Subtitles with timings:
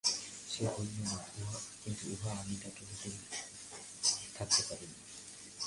[0.51, 1.17] সে বলল না,
[1.83, 3.19] কিন্তু উহ, আমি তাকে হোটেলে
[4.37, 4.97] থাকতে পারিনি।